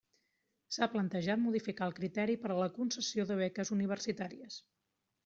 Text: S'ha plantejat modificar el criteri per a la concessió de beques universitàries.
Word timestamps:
S'ha 0.77 0.85
plantejat 0.93 1.39
modificar 1.43 1.89
el 1.89 1.93
criteri 1.99 2.37
per 2.45 2.51
a 2.53 2.57
la 2.63 2.71
concessió 2.79 3.27
de 3.33 3.39
beques 3.43 3.73
universitàries. 3.77 4.57